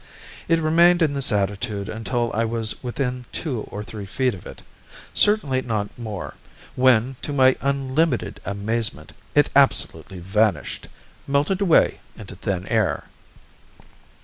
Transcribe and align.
It 0.47 0.59
remained 0.59 1.03
in 1.03 1.13
this 1.13 1.31
attitude 1.31 1.87
until 1.87 2.31
I 2.33 2.43
was 2.43 2.81
within 2.81 3.25
two 3.31 3.67
or 3.69 3.83
three 3.83 4.07
feet 4.07 4.33
of 4.33 4.47
it 4.47 4.63
certainly 5.13 5.61
not 5.61 5.95
more 5.95 6.33
when, 6.75 7.17
to 7.21 7.31
my 7.31 7.55
unlimited 7.61 8.39
amazement, 8.43 9.13
it 9.35 9.51
absolutely 9.55 10.17
vanished 10.17 10.87
melted 11.27 11.61
away 11.61 11.99
into 12.17 12.35
thin 12.35 12.67
air. 12.67 13.09